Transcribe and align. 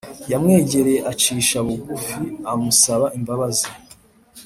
yamwegereye 0.31 0.99
acisha 1.11 1.57
bugufi 1.67 2.17
amusaba 2.51 3.05
imbabazi 3.17 3.67